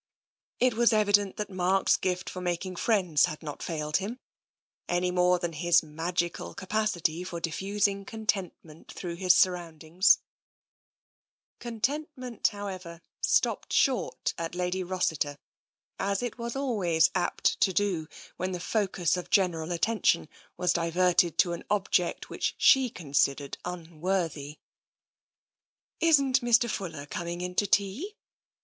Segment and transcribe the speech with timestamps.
[0.59, 4.17] It was evident that Mark's gift for mak ing friends had not failed him,
[4.89, 10.15] any more than his magical capacity for diffusing contentment throughout his surroundings.
[10.15, 15.37] S6 TENSION Contentment, however, stopped short at Lady Ros siter,
[15.99, 18.07] as it was always apt to do
[18.37, 20.27] when the focus of general attention
[20.57, 24.57] was diverted to an object which she considered unworthy."
[25.99, 26.67] Isn't Mr.
[26.67, 28.15] Fuller coming in to tea